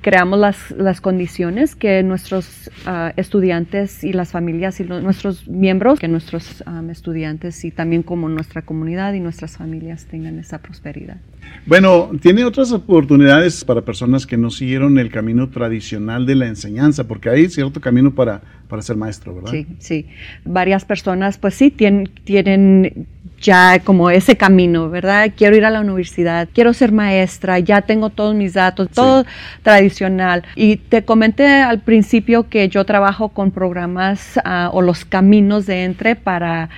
Creamos 0.00 0.38
las, 0.38 0.70
las 0.70 1.00
condiciones 1.00 1.74
que 1.74 2.02
nuestros 2.02 2.70
estudiantes 3.16 4.04
y 4.04 4.12
las 4.12 4.30
familias 4.30 4.80
y 4.80 4.84
nuestros 4.84 5.48
miembros, 5.48 5.98
que 5.98 6.08
nuestros 6.08 6.64
estudiantes 6.88 7.64
y 7.64 7.70
también 7.70 8.02
como 8.02 8.28
nuestra 8.28 8.62
comunidad 8.62 9.12
y 9.14 9.20
nuestras 9.20 9.56
familias 9.56 10.06
tengan 10.06 10.38
esa 10.38 10.58
prosperidad. 10.58 11.18
Bueno, 11.66 12.10
tiene 12.20 12.44
otras 12.44 12.72
oportunidades 12.72 13.64
para 13.64 13.82
personas 13.82 14.26
que 14.26 14.36
no 14.36 14.50
siguieron 14.50 14.98
el 14.98 15.10
camino 15.10 15.48
tradicional 15.50 16.26
de 16.26 16.34
la 16.34 16.46
enseñanza, 16.46 17.06
porque 17.06 17.28
hay 17.30 17.48
cierto 17.48 17.80
camino 17.80 18.14
para, 18.14 18.40
para 18.68 18.82
ser 18.82 18.96
maestro, 18.96 19.34
¿verdad? 19.34 19.50
Sí, 19.52 19.66
sí. 19.78 20.06
Varias 20.44 20.84
personas, 20.84 21.38
pues 21.38 21.54
sí, 21.54 21.70
tienen, 21.70 22.08
tienen 22.24 23.06
ya 23.40 23.78
como 23.80 24.10
ese 24.10 24.36
camino, 24.36 24.90
¿verdad? 24.90 25.32
Quiero 25.34 25.56
ir 25.56 25.64
a 25.64 25.70
la 25.70 25.80
universidad, 25.80 26.48
quiero 26.52 26.74
ser 26.74 26.92
maestra, 26.92 27.58
ya 27.58 27.82
tengo 27.82 28.10
todos 28.10 28.34
mis 28.34 28.54
datos, 28.54 28.88
todo 28.90 29.24
tradicional. 29.62 30.44
Y 30.56 30.76
te 30.76 31.04
comenté 31.04 31.46
al 31.46 31.80
principio 31.80 32.48
que 32.48 32.68
yo 32.68 32.84
trabajo 32.84 33.30
con 33.30 33.50
programas 33.50 34.38
ah, 34.44 34.70
o 34.72 34.82
los 34.82 35.04
caminos 35.04 35.66
de 35.66 35.84
entre 35.84 36.16
para 36.16 36.68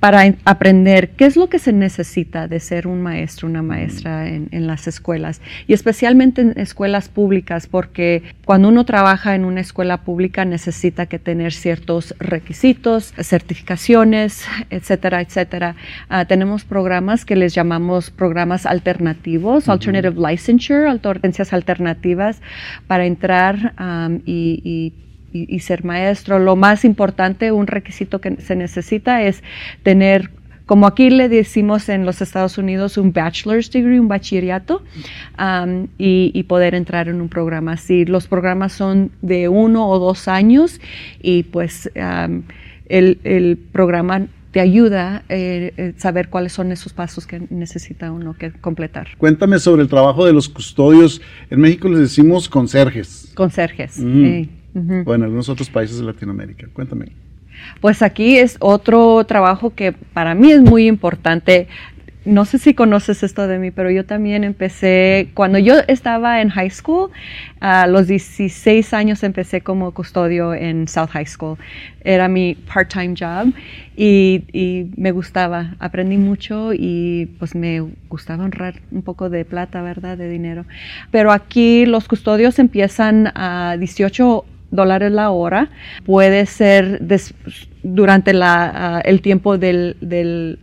para 0.00 0.34
aprender 0.44 1.10
qué 1.10 1.24
es 1.24 1.36
lo 1.36 1.48
que 1.48 1.58
se 1.58 1.72
necesita 1.72 2.48
de 2.48 2.60
ser 2.60 2.86
un 2.86 3.02
maestro, 3.02 3.48
una 3.48 3.62
maestra 3.62 4.28
en, 4.28 4.66
las 4.66 4.88
escuelas 4.88 5.40
y 5.66 5.72
especialmente 5.72 6.42
en 6.42 6.58
escuelas 6.58 7.08
públicas, 7.08 7.66
porque 7.66 8.22
cuando 8.44 8.68
uno 8.68 8.84
trabaja 8.84 9.34
en 9.34 9.44
una 9.44 9.60
escuela 9.60 9.98
pública 9.98 10.44
necesita 10.44 11.06
que 11.06 11.18
tener 11.18 11.52
ciertos 11.52 12.14
requisitos, 12.18 13.14
certificaciones, 13.18 14.44
etcétera, 14.70 15.20
etcétera. 15.20 15.76
Ah, 16.08 16.24
tenemos 16.24 16.64
programas 16.64 17.24
que 17.24 17.36
les 17.36 17.54
llamamos 17.54 18.10
programas 18.10 18.66
alternativos, 18.66 19.68
Alternative 19.68 20.14
Licensure, 20.30 20.92
licencias 20.92 21.52
alternativas, 21.52 22.40
para 22.86 23.06
entrar 23.06 23.74
y, 24.24 24.60
y 24.64 25.05
y, 25.48 25.58
ser 25.60 25.84
maestro. 25.84 26.38
Lo 26.38 26.56
más 26.56 26.84
importante, 26.84 27.52
un 27.52 27.66
requisito 27.66 28.20
que 28.20 28.36
se 28.36 28.56
necesita 28.56 29.22
es 29.22 29.42
tener 29.82 30.30
como 30.66 30.88
aquí 30.88 31.10
le 31.10 31.28
decimos 31.28 31.88
en 31.88 32.04
los 32.04 32.20
Estados 32.20 32.58
Unidos, 32.58 32.98
un 32.98 33.12
bachelor's 33.12 33.70
degree, 33.70 34.00
un 34.00 34.08
bachillerato, 34.08 34.82
um, 35.38 35.86
y, 35.96 36.42
poder 36.48 36.74
entrar 36.74 37.08
en 37.08 37.20
un 37.20 37.28
programa 37.28 37.74
así. 37.74 38.04
Los 38.04 38.26
programas 38.26 38.72
son 38.72 39.12
de 39.22 39.48
uno 39.48 39.88
o 39.88 39.98
dos 40.00 40.26
años 40.26 40.80
y 41.22 41.44
pues 41.44 41.90
um, 41.94 42.42
el, 42.88 43.58
programa 43.72 44.26
te 44.50 44.60
ayuda 44.60 45.18
a 45.18 45.22
eh, 45.28 45.72
eh, 45.76 45.92
saber 45.98 46.30
cuáles 46.30 46.52
son 46.52 46.72
esos 46.72 46.92
pasos 46.92 47.26
que 47.26 47.42
necesita 47.50 48.10
uno 48.10 48.34
que 48.34 48.52
completar. 48.52 49.08
Cuéntame 49.18 49.58
sobre 49.58 49.82
el 49.82 49.88
trabajo 49.88 50.24
de 50.24 50.32
los 50.32 50.48
custodios. 50.48 51.20
En 51.50 51.60
México 51.60 51.88
les 51.88 52.00
decimos 52.00 52.48
conserjes. 52.48 53.30
Conserjes, 53.34 54.00
o 55.04 55.14
en 55.14 55.22
algunos 55.22 55.48
otros 55.48 55.70
países 55.70 55.98
de 55.98 56.04
Latinoamérica. 56.04 56.68
Cuéntame. 56.72 57.12
Pues 57.80 58.02
aquí 58.02 58.38
es 58.38 58.56
otro 58.60 59.24
trabajo 59.24 59.74
que 59.74 59.92
para 59.92 60.34
mí 60.34 60.52
es 60.52 60.60
muy 60.60 60.86
importante. 60.86 61.68
No 62.24 62.44
sé 62.44 62.58
si 62.58 62.74
conoces 62.74 63.22
esto 63.22 63.46
de 63.46 63.60
mí, 63.60 63.70
pero 63.70 63.88
yo 63.88 64.04
también 64.04 64.42
empecé, 64.42 65.28
cuando 65.34 65.58
yo 65.58 65.74
estaba 65.86 66.40
en 66.40 66.48
high 66.48 66.70
school, 66.70 67.10
a 67.60 67.86
los 67.86 68.08
16 68.08 68.92
años 68.94 69.22
empecé 69.22 69.60
como 69.60 69.92
custodio 69.92 70.52
en 70.52 70.88
South 70.88 71.10
High 71.10 71.26
School. 71.26 71.56
Era 72.02 72.26
mi 72.26 72.56
part-time 72.56 73.14
job 73.16 73.54
y, 73.96 74.42
y, 74.52 74.90
me 74.96 75.12
gustaba, 75.12 75.76
aprendí 75.78 76.16
mucho 76.16 76.72
y 76.74 77.26
pues 77.38 77.54
me 77.54 77.80
gustaba 78.08 78.42
honrar 78.42 78.82
un 78.90 79.02
poco 79.02 79.30
de 79.30 79.44
plata, 79.44 79.80
¿verdad? 79.82 80.18
De 80.18 80.28
dinero. 80.28 80.64
Pero 81.12 81.30
aquí 81.30 81.86
los 81.86 82.08
custodios 82.08 82.58
empiezan 82.58 83.30
a 83.36 83.76
18 83.78 84.44
dólares 84.70 85.12
la 85.12 85.30
hora. 85.30 85.70
Puede 86.04 86.46
ser 86.46 87.00
durante 87.82 88.32
la, 88.32 88.96
ah, 88.96 89.00
el 89.00 89.20
tiempo 89.20 89.58
del, 89.58 89.96
del 90.00 90.58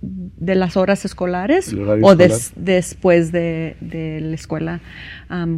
de 0.00 0.54
las 0.54 0.76
horas 0.76 1.04
escolares 1.04 1.74
o 2.02 2.14
después 2.14 3.32
de, 3.32 3.76
la 4.22 4.34
escuela 4.34 4.80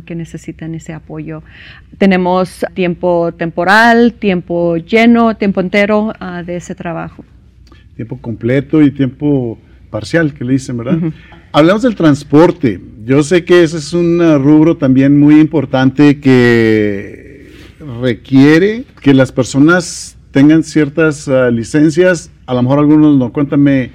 que 0.07 0.15
necesitan 0.15 0.75
ese 0.75 0.93
apoyo. 0.93 1.43
Tenemos 1.99 2.65
tiempo 2.75 3.33
temporal, 3.33 4.15
tiempo 4.15 4.77
lleno, 4.77 5.37
tiempo 5.37 5.61
entero 5.61 6.13
ah, 6.21 6.43
de 6.43 6.57
ese 6.57 6.75
trabajo. 6.75 7.25
Tiempo 7.97 8.19
completo 8.19 8.81
y 8.81 8.91
tiempo 8.91 9.59
parcial, 9.91 10.33
que 10.33 10.45
le 10.45 10.53
dicen, 10.53 10.79
¿verdad? 10.79 10.99
Hablamos 11.53 11.83
del 11.83 11.95
transporte. 11.95 12.81
Yo 13.05 13.23
sé 13.23 13.45
que 13.45 13.63
ese 13.63 13.79
es 13.79 13.93
un 13.93 14.21
rubro 14.43 14.77
también 14.77 15.19
muy 15.19 15.41
importante 15.41 16.21
que 16.21 17.20
requiere 18.01 18.85
que 19.01 19.15
las 19.15 19.33
personas 19.33 20.17
tengan 20.31 20.63
ciertas 20.63 21.29
ah, 21.29 21.51
licencias, 21.51 22.31
a 22.47 22.55
lo 22.55 22.63
mejor 22.63 22.79
algunos 22.79 23.17
no. 23.17 23.33
Cuéntame, 23.33 23.91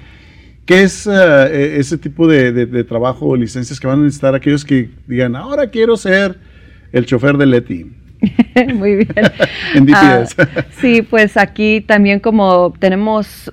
¿qué 0.64 0.82
es 0.82 1.06
e, 1.06 1.78
ese 1.78 1.98
tipo 1.98 2.26
de, 2.26 2.84
trabajo 2.84 3.26
o 3.26 3.36
licencias 3.36 3.80
que 3.80 3.86
van 3.86 4.00
a 4.00 4.02
necesitar 4.02 4.34
aquellos 4.34 4.64
que 4.64 4.90
digan, 5.06 5.36
ahora 5.36 5.70
quiero 5.70 5.96
ser 5.96 6.38
el 6.92 7.06
chofer 7.06 7.36
de 7.36 7.46
Leti? 7.46 7.86
Muy 8.74 8.96
bien. 8.96 9.14
en 9.74 9.86
DPS. 9.86 10.36
Ah, 10.38 10.64
sí, 10.80 11.02
pues 11.02 11.36
aquí 11.36 11.80
también 11.80 12.20
como 12.20 12.72
tenemos 12.78 13.50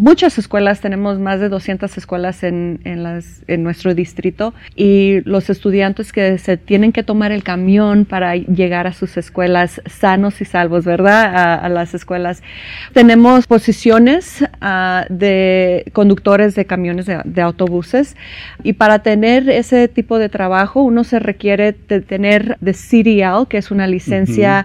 muchas 0.00 0.38
escuelas, 0.38 0.80
tenemos 0.80 1.18
más 1.18 1.40
de 1.40 1.50
200 1.50 1.98
escuelas 1.98 2.42
en, 2.42 2.80
en, 2.84 3.02
las, 3.02 3.42
en, 3.48 3.62
nuestro 3.62 3.94
distrito 3.94 4.54
y 4.74 5.20
los 5.24 5.50
estudiantes 5.50 6.10
que 6.10 6.38
se 6.38 6.56
tienen 6.56 6.90
que 6.90 7.02
tomar 7.02 7.32
el 7.32 7.42
camión 7.42 8.06
para 8.06 8.34
llegar 8.34 8.86
a 8.86 8.94
sus 8.94 9.18
escuelas 9.18 9.82
sanos 9.84 10.40
y 10.40 10.46
salvos, 10.46 10.86
¿verdad? 10.86 11.64
A, 11.64 11.68
las 11.68 11.92
escuelas. 11.92 12.42
Tenemos 12.94 13.46
posiciones 13.46 14.42
uh, 14.62 15.04
de 15.12 15.84
conductores 15.92 16.54
de 16.54 16.64
camiones 16.64 17.04
de, 17.04 17.20
de, 17.24 17.42
autobuses 17.42 18.16
y 18.62 18.72
para 18.72 19.00
tener 19.00 19.50
ese 19.50 19.86
tipo 19.86 20.18
de 20.18 20.30
trabajo 20.30 20.80
uno 20.82 21.04
se 21.04 21.18
requiere 21.18 21.74
de 21.88 22.00
tener 22.00 22.56
de 22.62 22.72
CDL, 22.72 23.46
que 23.48 23.58
es 23.58 23.70
una 23.70 23.86
licencia 23.86 24.39
uh 24.42 24.64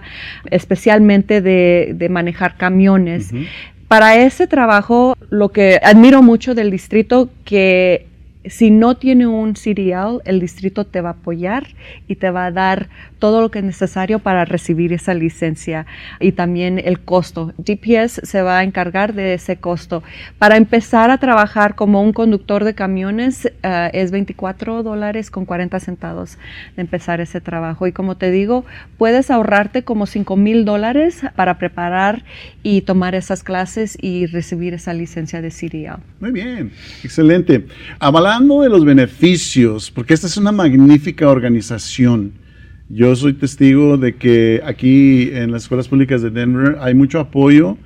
especialmente 0.50 1.40
de, 1.40 1.92
de, 1.94 2.08
manejar 2.08 2.56
camiones. 2.56 3.32
Uh 3.32 3.36
-huh 3.36 3.46
para 3.88 4.16
ese 4.16 4.46
trabajo, 4.46 5.16
lo 5.30 5.50
que 5.50 5.78
admiro 5.82 6.22
mucho 6.22 6.54
del 6.54 6.70
distrito, 6.70 7.30
que 7.44 8.06
si 8.44 8.70
no 8.70 8.96
tiene 8.96 9.26
un 9.26 9.54
CDL, 9.54 10.22
el 10.24 10.40
distrito 10.40 10.84
te 10.84 11.00
va 11.00 11.10
a 11.10 11.12
apoyar 11.12 11.68
y 12.08 12.16
te 12.16 12.30
va 12.30 12.46
a 12.46 12.50
dar 12.50 12.88
todo 13.18 13.40
lo 13.40 13.50
que 13.50 13.60
es 13.60 13.64
necesario 13.64 14.18
para 14.18 14.44
recibir 14.44 14.92
esa 14.92 15.14
licencia 15.14 15.86
y 16.20 16.32
también 16.32 16.80
el 16.84 17.00
costo. 17.00 17.52
DPS 17.58 18.20
se 18.22 18.42
va 18.42 18.58
a 18.58 18.64
encargar 18.64 19.14
de 19.14 19.34
ese 19.34 19.56
costo. 19.56 20.02
Para 20.38 20.56
empezar 20.56 21.10
a 21.10 21.18
trabajar 21.18 21.74
como 21.74 22.02
un 22.02 22.12
conductor 22.12 22.64
de 22.64 22.74
camiones 22.74 23.46
uh, 23.46 23.90
es 23.92 24.10
24 24.10 24.82
dólares 24.82 25.30
con 25.30 25.44
40 25.44 25.80
centavos 25.80 26.38
de 26.76 26.82
empezar 26.82 27.20
ese 27.20 27.40
trabajo. 27.40 27.86
Y 27.86 27.92
como 27.92 28.16
te 28.16 28.30
digo, 28.30 28.64
puedes 28.98 29.30
ahorrarte 29.30 29.82
como 29.82 30.06
5 30.06 30.36
mil 30.36 30.64
dólares 30.64 31.22
para 31.34 31.58
preparar 31.58 32.24
y 32.62 32.82
tomar 32.82 33.14
esas 33.14 33.42
clases 33.42 33.96
y 34.00 34.26
recibir 34.26 34.74
esa 34.74 34.92
licencia 34.92 35.40
de 35.40 35.50
CDL. 35.50 36.00
Muy 36.20 36.32
bien, 36.32 36.72
excelente. 37.02 37.66
Hablando 37.98 38.62
de 38.62 38.68
los 38.68 38.84
beneficios, 38.84 39.90
porque 39.90 40.14
esta 40.14 40.26
es 40.26 40.36
una 40.36 40.52
magnífica 40.52 41.28
organización. 41.28 42.45
Yo 42.88 43.16
soy 43.16 43.32
testigo 43.32 43.96
de 43.96 44.14
que 44.14 44.60
aquí 44.64 45.30
en 45.32 45.50
las 45.50 45.64
escuelas 45.64 45.88
públicas 45.88 46.22
de 46.22 46.30
Denver 46.30 46.76
hay 46.80 46.94
mucho 46.94 47.18
apoyo, 47.18 47.76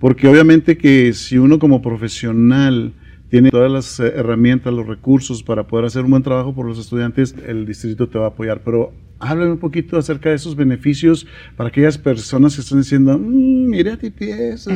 porque 0.00 0.26
obviamente 0.26 0.76
que 0.76 1.12
si 1.12 1.38
uno 1.38 1.60
como 1.60 1.80
profesional 1.80 2.92
tiene 3.30 3.50
todas 3.50 3.70
las 3.70 4.00
herramientas, 4.00 4.72
los 4.72 4.86
recursos 4.86 5.44
para 5.44 5.66
poder 5.66 5.86
hacer 5.86 6.04
un 6.04 6.10
buen 6.10 6.22
trabajo 6.24 6.54
por 6.54 6.66
los 6.66 6.78
estudiantes, 6.78 7.36
el 7.46 7.66
distrito 7.66 8.08
te 8.08 8.18
va 8.18 8.26
a 8.26 8.28
apoyar. 8.28 8.62
Pero 8.64 8.92
háblame 9.20 9.52
un 9.52 9.58
poquito 9.58 9.96
acerca 9.96 10.30
de 10.30 10.36
esos 10.36 10.56
beneficios 10.56 11.26
para 11.56 11.68
aquellas 11.68 11.96
personas 11.96 12.56
que 12.56 12.62
están 12.62 12.78
diciendo, 12.78 13.16
mmm, 13.16 13.68
mire 13.68 13.92
a 13.92 13.96
ti 13.96 14.10
pies. 14.10 14.66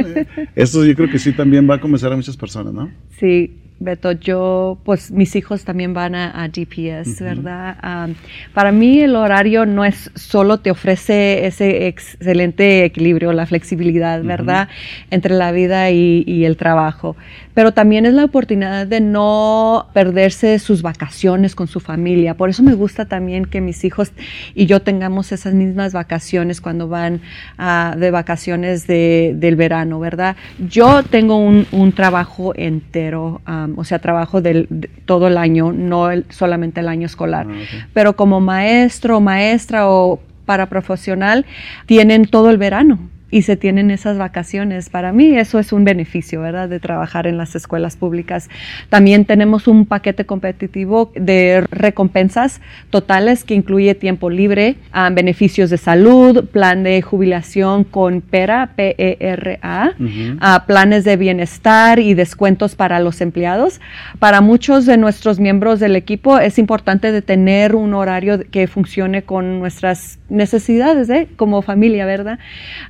Eso 0.54 0.84
yo 0.84 0.94
creo 0.94 1.10
que 1.10 1.18
sí 1.18 1.32
también 1.32 1.68
va 1.68 1.74
a 1.74 1.80
comenzar 1.80 2.10
a 2.12 2.16
muchas 2.16 2.36
personas, 2.36 2.72
¿no? 2.72 2.90
Sí, 3.18 3.65
Beto, 3.78 4.12
yo, 4.12 4.78
pues 4.84 5.10
mis 5.10 5.36
hijos 5.36 5.64
también 5.64 5.92
van 5.92 6.14
a, 6.14 6.44
a 6.44 6.48
GPS, 6.48 7.10
uh 7.10 7.12
-huh. 7.12 7.24
¿verdad? 7.24 7.76
Um, 7.84 8.14
para 8.54 8.72
mí 8.72 9.00
el 9.00 9.14
horario 9.14 9.66
no 9.66 9.84
es 9.84 10.10
solo 10.14 10.60
te 10.60 10.70
ofrece 10.70 11.44
ese 11.44 11.86
excelente 11.86 12.86
equilibrio, 12.86 13.34
la 13.34 13.44
flexibilidad, 13.44 14.22
¿verdad? 14.22 14.68
Uh 14.68 14.72
-huh. 14.72 15.06
Entre 15.10 15.34
la 15.34 15.52
vida 15.52 15.90
y, 15.90 16.24
y, 16.26 16.46
el 16.46 16.56
trabajo, 16.56 17.16
pero 17.52 17.72
también 17.72 18.06
es 18.06 18.14
la 18.14 18.24
oportunidad 18.24 18.86
de 18.86 19.00
no 19.02 19.88
perderse 19.92 20.58
sus 20.58 20.80
vacaciones 20.80 21.54
con 21.54 21.66
su 21.66 21.80
familia. 21.80 22.32
Por 22.32 22.48
eso 22.48 22.62
me 22.62 22.74
gusta 22.74 23.04
también 23.04 23.44
que 23.44 23.60
mis 23.60 23.84
hijos 23.84 24.10
y 24.54 24.64
yo 24.64 24.80
tengamos 24.80 25.32
esas 25.32 25.52
mismas 25.52 25.92
vacaciones 25.92 26.62
cuando 26.62 26.88
van 26.88 27.20
uh, 27.58 27.94
de 27.98 28.10
vacaciones 28.10 28.86
de, 28.86 29.34
del 29.36 29.56
verano, 29.56 30.00
¿verdad? 30.00 30.34
Yo 30.66 31.02
tengo 31.02 31.36
un, 31.36 31.66
un 31.72 31.92
trabajo 31.92 32.54
entero. 32.56 33.42
Um, 33.46 33.65
o 33.76 33.84
sea, 33.84 33.98
trabajo 33.98 34.40
del, 34.40 34.66
de, 34.70 34.88
todo 35.04 35.28
el 35.28 35.38
año, 35.38 35.72
no 35.72 36.10
el, 36.10 36.24
solamente 36.30 36.80
el 36.80 36.88
año 36.88 37.06
escolar. 37.06 37.46
Ah, 37.48 37.52
okay. 37.52 37.84
Pero 37.92 38.16
como 38.16 38.40
maestro, 38.40 39.20
maestra 39.20 39.88
o 39.88 40.20
para 40.44 40.66
profesional, 40.66 41.44
tienen 41.86 42.26
todo 42.26 42.50
el 42.50 42.58
verano 42.58 42.98
y 43.30 43.42
se 43.42 43.56
tienen 43.56 43.90
esas 43.90 44.18
vacaciones. 44.18 44.88
Para 44.88 45.12
mí 45.12 45.36
eso 45.36 45.58
es 45.58 45.72
un 45.72 45.84
beneficio, 45.84 46.40
¿verdad? 46.40 46.68
De 46.68 46.78
trabajar 46.78 47.26
en 47.26 47.36
las 47.36 47.56
escuelas 47.56 47.96
públicas. 47.96 48.48
También 48.88 49.24
tenemos 49.24 49.66
un 49.66 49.84
paquete 49.84 50.26
competitivo 50.26 51.10
de 51.14 51.66
recompensas 51.70 52.60
totales 52.90 53.42
que 53.42 53.54
incluye 53.54 53.94
tiempo 53.94 54.30
libre, 54.30 54.76
um, 54.94 55.14
beneficios 55.14 55.70
de 55.70 55.76
salud, 55.76 56.44
plan 56.46 56.84
de 56.84 57.02
jubilación 57.02 57.84
con 57.84 58.20
PERA, 58.20 58.70
P-E-R-A, 58.76 59.94
uh 59.98 60.02
-huh. 60.02 60.36
uh, 60.36 60.66
planes 60.66 61.04
de 61.04 61.16
bienestar 61.16 61.98
y 61.98 62.14
descuentos 62.14 62.76
para 62.76 63.00
los 63.00 63.20
empleados. 63.20 63.80
Para 64.20 64.40
muchos 64.40 64.86
de 64.86 64.96
nuestros 64.98 65.40
miembros 65.40 65.80
del 65.80 65.96
equipo 65.96 66.38
es 66.38 66.58
importante 66.58 67.10
de 67.10 67.22
tener 67.22 67.74
un 67.74 67.94
horario 67.94 68.40
que 68.50 68.68
funcione 68.68 69.22
con 69.22 69.58
nuestras 69.58 70.18
necesidades 70.28 71.08
¿eh? 71.10 71.28
como 71.36 71.62
familia, 71.62 72.06
¿verdad? 72.06 72.38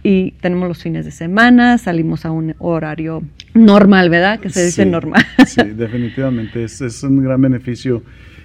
Y 0.03 0.26
tenemos 0.33 0.69
los 0.69 0.83
fines 0.83 1.05
de 1.05 1.11
semana, 1.11 1.79
salimos 1.79 2.25
a 2.25 2.31
un 2.31 2.55
horario 2.59 3.23
normal, 3.55 4.11
¿verdad? 4.11 4.41
Que 4.41 4.51
se 4.51 4.65
dice 4.65 4.85
sí, 4.85 4.89
normal. 4.89 5.25
Sí, 5.47 5.63
definitivamente, 5.63 6.65
es, 6.65 6.81
es, 6.81 7.03
un 7.03 7.23
gran 7.23 7.41
beneficio. 7.41 8.03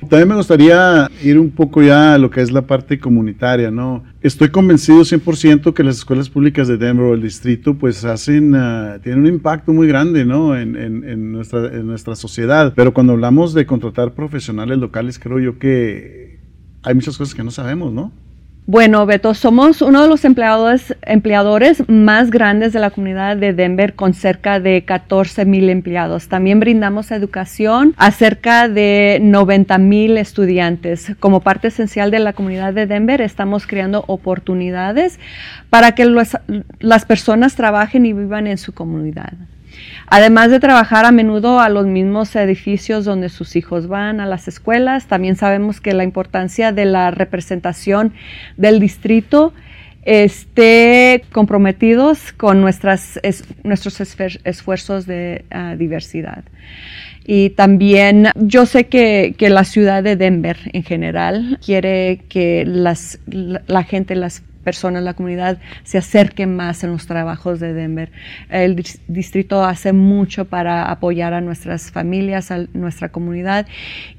También 0.09 0.29
me 0.29 0.35
gustaría 0.35 1.07
ir 1.23 1.37
un 1.37 1.51
poco 1.51 1.83
ya 1.83 2.15
a 2.15 2.17
lo 2.17 2.31
que 2.31 2.41
es 2.41 2.51
la 2.51 2.63
parte 2.63 2.99
comunitaria, 2.99 3.69
¿no? 3.69 4.03
Estoy 4.21 4.49
convencido 4.49 5.01
100% 5.01 5.73
que 5.73 5.83
las 5.83 5.97
escuelas 5.97 6.29
públicas 6.29 6.67
de 6.67 6.77
Denver 6.77 7.05
o 7.05 7.13
el 7.13 7.21
distrito 7.21 7.75
pues 7.75 8.03
hacen, 8.03 8.55
uh, 8.55 8.99
tienen 9.03 9.21
un 9.21 9.27
impacto 9.27 9.73
muy 9.73 9.87
grande, 9.87 10.25
¿no? 10.25 10.57
En, 10.57 10.75
en, 10.75 11.03
en, 11.07 11.31
nuestra, 11.31 11.67
en 11.67 11.85
nuestra 11.85 12.15
sociedad. 12.15 12.73
Pero 12.75 12.93
cuando 12.93 13.13
hablamos 13.13 13.53
de 13.53 13.65
contratar 13.65 14.13
profesionales 14.13 14.79
locales, 14.79 15.19
creo 15.19 15.39
yo 15.39 15.59
que 15.59 16.39
hay 16.83 16.95
muchas 16.95 17.17
cosas 17.17 17.35
que 17.35 17.43
no 17.43 17.51
sabemos, 17.51 17.93
¿no? 17.93 18.11
Bueno, 18.67 19.07
Beto, 19.07 19.33
somos 19.33 19.81
uno 19.81 20.03
de 20.03 20.07
los 20.07 20.23
empleadores, 20.23 20.95
empleadores 21.01 21.83
más 21.89 22.29
grandes 22.29 22.71
de 22.73 22.79
la 22.79 22.91
comunidad 22.91 23.35
de 23.35 23.53
Denver 23.53 23.95
con 23.95 24.13
cerca 24.13 24.59
de 24.59 24.85
14 24.85 25.45
mil 25.45 25.67
empleados. 25.69 26.27
También 26.27 26.59
brindamos 26.59 27.09
educación 27.09 27.95
a 27.97 28.11
cerca 28.11 28.69
de 28.69 29.19
90 29.19 29.77
mil 29.79 30.15
estudiantes. 30.17 31.13
Como 31.19 31.41
parte 31.41 31.69
esencial 31.69 32.11
de 32.11 32.19
la 32.19 32.33
comunidad 32.33 32.71
de 32.73 32.85
Denver, 32.85 33.19
estamos 33.21 33.65
creando 33.65 34.03
oportunidades 34.07 35.19
para 35.71 35.93
que 35.93 36.05
las 36.79 37.05
personas 37.05 37.55
trabajen 37.55 38.05
y 38.05 38.13
vivan 38.13 38.45
en 38.45 38.59
su 38.59 38.73
comunidad. 38.73 39.33
Además 40.07 40.51
de 40.51 40.59
trabajar 40.59 41.05
a 41.05 41.11
menudo 41.11 41.59
a 41.59 41.69
los 41.69 41.85
mismos 41.85 42.35
edificios 42.35 43.05
donde 43.05 43.29
sus 43.29 43.55
hijos 43.55 43.87
van, 43.87 44.19
a 44.19 44.25
las 44.25 44.47
escuelas, 44.47 45.05
también 45.05 45.35
sabemos 45.35 45.79
que 45.79 45.93
la 45.93 46.03
importancia 46.03 46.71
de 46.71 46.85
la 46.85 47.11
representación 47.11 48.13
del 48.57 48.79
distrito 48.79 49.53
esté 50.03 51.23
comprometidos 51.31 52.33
con 52.33 52.61
nuestras, 52.61 53.19
es, 53.23 53.45
nuestros 53.63 54.01
esfuerzos 54.43 55.05
de 55.05 55.45
uh, 55.53 55.77
diversidad. 55.77 56.43
Y 57.23 57.51
también 57.51 58.29
yo 58.35 58.65
sé 58.65 58.87
que, 58.87 59.35
que, 59.37 59.49
la 59.49 59.63
ciudad 59.63 60.01
de 60.01 60.15
Denver 60.15 60.57
en 60.73 60.83
general 60.83 61.59
quiere 61.63 62.21
que 62.29 62.65
las, 62.65 63.19
la, 63.27 63.61
la 63.67 63.83
gente, 63.83 64.15
las 64.15 64.41
personas, 64.61 65.03
la 65.03 65.13
comunidad 65.13 65.59
se 65.83 65.97
acerquen 65.97 66.55
más 66.55 66.83
en 66.83 66.91
los 66.91 67.07
trabajos 67.07 67.59
de 67.59 67.73
Denver. 67.73 68.11
El 68.49 68.75
distrito 69.07 69.63
hace 69.63 69.93
mucho 69.93 70.45
para 70.45 70.89
apoyar 70.89 71.33
a 71.33 71.41
nuestras 71.41 71.91
familias, 71.91 72.51
a 72.51 72.65
nuestra 72.73 73.09
comunidad 73.09 73.67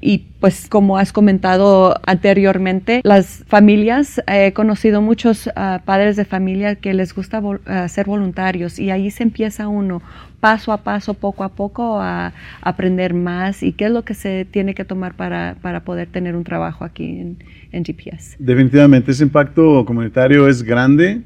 y 0.01 0.25
pues 0.39 0.67
como 0.67 0.97
has 0.97 1.13
comentado 1.13 1.99
anteriormente, 2.05 3.01
las 3.03 3.43
familias, 3.47 4.21
he 4.27 4.53
conocido 4.53 5.01
muchos 5.01 5.47
uh, 5.47 5.79
padres 5.85 6.15
de 6.15 6.25
familia 6.25 6.75
que 6.75 6.93
les 6.93 7.15
gusta 7.15 7.39
vol 7.39 7.61
uh, 7.65 7.87
ser 7.87 8.05
voluntarios 8.05 8.79
y 8.79 8.91
ahí 8.91 9.09
se 9.09 9.23
empieza 9.23 9.67
uno 9.67 10.01
paso 10.43 10.73
a 10.73 10.83
paso, 10.83 11.13
poco 11.13 11.45
a 11.45 11.49
poco, 11.49 12.01
a 12.01 12.33
aprender 12.61 13.13
más 13.13 13.63
y 13.63 13.71
qué 13.71 13.85
es 13.85 13.91
lo 13.91 14.03
que 14.03 14.13
se 14.13 14.43
tiene 14.43 14.75
que 14.75 14.83
tomar 14.83 15.13
para, 15.13 15.55
para 15.61 15.85
poder 15.85 16.09
tener 16.09 16.35
un 16.35 16.43
trabajo 16.43 16.83
aquí 16.83 17.05
en, 17.05 17.37
en 17.73 17.83
GPS. 17.83 18.37
Definitivamente, 18.39 19.11
ese 19.11 19.23
impacto 19.23 19.83
comunitario 19.85 20.47
es 20.47 20.63
grande 20.63 21.21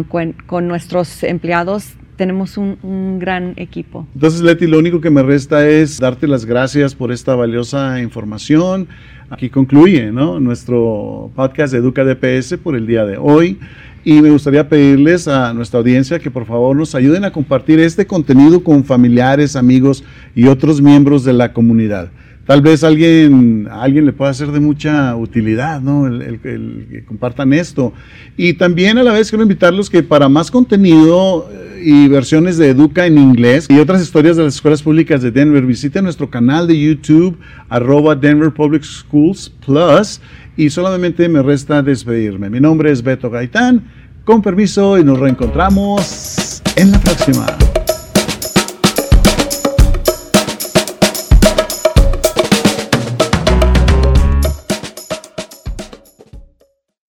con, 0.10 0.68
nuestros 0.68 1.24
empleados 1.24 1.94
tenemos 2.18 2.58
un, 2.58 2.80
un, 2.82 3.20
gran 3.20 3.54
equipo. 3.58 4.08
Entonces, 4.16 4.42
Leti, 4.42 4.66
lo 4.66 4.80
único 4.80 5.00
que 5.02 5.12
me 5.12 5.22
resta 5.22 5.68
es 5.68 6.00
darte 6.00 6.28
las 6.28 6.46
gracias 6.46 6.96
por 6.96 7.12
esta 7.12 7.36
valiosa 7.36 8.02
información. 8.02 8.88
Aquí 9.30 9.50
concluye 9.50 10.10
nuestro 10.12 11.30
podcast 11.36 11.74
de 11.74 11.80
Educa 11.80 12.06
DPS 12.06 12.58
por 12.58 12.78
el 12.78 12.88
día 12.88 13.06
de 13.06 13.18
hoy. 13.18 13.60
Y 14.06 14.22
me 14.22 14.32
gustaría 14.32 14.70
pedirles 14.70 15.28
a 15.28 15.54
nuestra 15.54 15.80
audiencia 15.80 16.18
que 16.18 16.32
por 16.32 16.46
favor 16.46 16.78
nos 16.78 16.96
ayuden 16.96 17.26
a 17.26 17.32
compartir 17.32 17.82
este 17.82 18.08
contenido 18.08 18.64
con 18.64 18.86
familiares, 18.86 19.58
amigos 19.58 20.06
y 20.34 20.48
otros 20.48 20.82
miembros 20.82 21.26
de 21.26 21.34
la 21.34 21.52
comunidad 21.52 22.10
tal 22.48 22.62
vez 22.62 22.84
alguien, 22.84 23.68
alguien 23.70 24.06
le 24.06 24.14
pueda 24.14 24.34
ser 24.34 24.52
de 24.52 24.60
mucha 24.60 25.16
utilidad, 25.16 25.82
¿no? 25.82 26.08
El, 26.08 26.40
que 26.40 27.04
compartan 27.06 27.54
esto. 27.54 27.94
Y 28.38 28.54
también 28.54 28.98
a 28.98 29.04
la 29.04 29.12
vez 29.12 29.30
quiero 29.30 29.44
invitarlos 29.44 29.90
que 29.90 30.02
para 30.02 30.30
más 30.30 30.50
contenido 30.50 31.50
eh, 31.52 31.82
y 31.84 32.08
versiones 32.08 32.58
de 32.58 32.70
Educa 32.70 33.06
en 33.06 33.18
inglés 33.18 33.68
y 33.70 33.78
otras 33.80 34.02
historias 34.02 34.38
de 34.38 34.44
las 34.44 34.56
escuelas 34.56 34.82
públicas 34.82 35.22
de 35.22 35.30
Denver, 35.30 35.64
visiten 35.66 36.06
nuestro 36.06 36.30
canal 36.30 36.68
de 36.68 36.80
YouTube, 36.80 37.38
arroba 37.68 38.16
Denver 38.16 38.52
Public 38.52 38.84
Schools 38.84 39.52
Plus. 39.66 40.22
Y 40.56 40.70
solamente 40.70 41.30
me 41.30 41.44
resta 41.44 41.84
despedirme. 41.84 42.50
Mi 42.50 42.60
nombre 42.60 42.92
es 42.92 43.04
Beto 43.04 43.30
Gaitán. 43.30 43.84
Con 44.24 44.42
permiso 44.42 44.98
y 44.98 45.04
nos 45.04 45.20
reencontramos 45.20 46.62
en 46.76 46.92
la 46.92 47.00
próxima. 47.00 47.67